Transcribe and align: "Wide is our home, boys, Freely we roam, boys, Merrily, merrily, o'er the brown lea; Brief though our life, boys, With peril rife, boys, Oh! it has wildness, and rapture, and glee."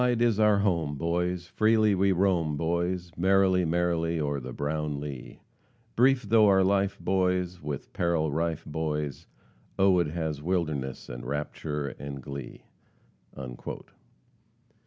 "Wide 0.01 0.23
is 0.23 0.39
our 0.39 0.57
home, 0.57 0.95
boys, 0.95 1.45
Freely 1.45 1.93
we 1.93 2.11
roam, 2.11 2.57
boys, 2.57 3.11
Merrily, 3.17 3.65
merrily, 3.65 4.19
o'er 4.19 4.39
the 4.39 4.51
brown 4.51 4.99
lea; 4.99 5.41
Brief 5.95 6.23
though 6.23 6.47
our 6.47 6.63
life, 6.63 6.97
boys, 6.99 7.61
With 7.61 7.93
peril 7.93 8.31
rife, 8.31 8.65
boys, 8.65 9.27
Oh! 9.77 9.99
it 9.99 10.07
has 10.07 10.41
wildness, 10.41 11.07
and 11.07 11.23
rapture, 11.23 11.89
and 11.99 12.19
glee." 12.19 12.63